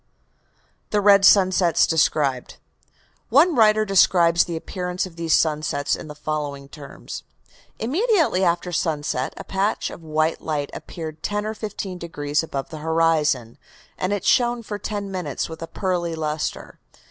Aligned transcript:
THE 0.89 0.99
RED 0.99 1.23
SUNSETS 1.25 1.85
DESCRIBED 1.85 2.55
One 3.29 3.55
writer 3.55 3.85
describes 3.85 4.45
the 4.45 4.55
appearance 4.57 5.05
of 5.05 5.15
these 5.15 5.37
sunsets 5.37 5.95
in 5.95 6.07
the 6.07 6.15
following 6.15 6.69
terms: 6.69 7.21
"Immediately 7.77 8.43
after 8.43 8.71
sunset 8.71 9.31
a 9.37 9.43
patch 9.43 9.91
of 9.91 10.01
white 10.01 10.41
light 10.41 10.71
appeared 10.73 11.21
ten 11.21 11.45
or 11.45 11.53
fifteen 11.53 11.99
degrees 11.99 12.41
above 12.41 12.69
the 12.69 12.79
horizon, 12.79 13.59
and 13.95 14.11
shone 14.23 14.63
for 14.63 14.79
ten 14.79 15.11
minutes 15.11 15.47
with 15.47 15.61
a 15.61 15.67
pearly 15.67 16.15
lustre. 16.15 16.79